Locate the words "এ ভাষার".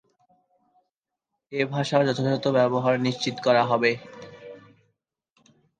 1.51-2.01